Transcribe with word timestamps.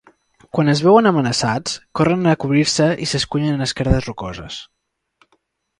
Quan 0.57 0.71
es 0.71 0.79
veuen 0.85 1.09
amenaçats, 1.09 1.75
corren 1.99 2.31
a 2.31 2.35
cobrir-se 2.45 2.89
i 3.05 3.09
s'encunyen 3.13 3.61
en 3.61 3.67
esquerdes 3.67 4.09
rocoses. 4.13 4.57